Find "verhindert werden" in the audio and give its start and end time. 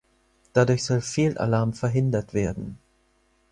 1.73-2.79